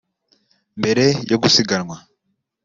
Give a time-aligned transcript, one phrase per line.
[0.79, 1.95] Mbere yo gusiganwa